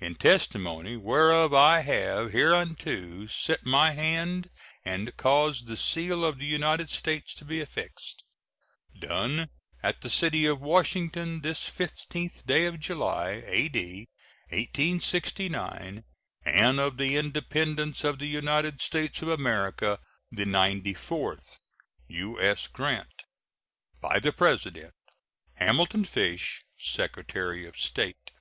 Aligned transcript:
In 0.00 0.16
testimony 0.16 0.96
whereof 0.96 1.54
I 1.54 1.82
have 1.82 2.32
hereunto 2.32 3.28
set 3.28 3.64
my 3.64 3.92
hand 3.92 4.50
and 4.84 5.16
caused 5.16 5.68
the 5.68 5.76
seal 5.76 6.24
of 6.24 6.38
the 6.40 6.46
United 6.46 6.90
States 6.90 7.32
to 7.36 7.44
be 7.44 7.60
affixed. 7.60 8.24
[SEAL.] 9.00 9.08
Done 9.08 9.50
at 9.80 10.00
the 10.00 10.10
city 10.10 10.46
of 10.46 10.60
Washington, 10.60 11.42
this 11.42 11.70
15th 11.70 12.44
day 12.44 12.66
of 12.66 12.80
July, 12.80 13.44
A.D. 13.46 14.08
1869, 14.48 16.02
and 16.42 16.80
of 16.80 16.96
the 16.96 17.14
Independence 17.14 18.02
of 18.02 18.18
the 18.18 18.26
United 18.26 18.80
States 18.80 19.22
of 19.22 19.28
America 19.28 20.00
the 20.32 20.44
ninety 20.44 20.92
fourth. 20.92 21.60
U.S. 22.08 22.66
GRANT. 22.66 23.22
By 24.00 24.18
the 24.18 24.32
President: 24.32 24.94
HAMILTON 25.54 26.02
FISH, 26.06 26.64
Secretary 26.76 27.64
of 27.64 27.76
State. 27.78 28.32